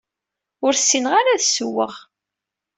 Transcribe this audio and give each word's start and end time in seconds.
Ur 0.65 0.73
ssineɣ 0.75 1.13
ara 1.19 1.31
ad 1.33 1.41
ssewweɣ. 1.43 1.93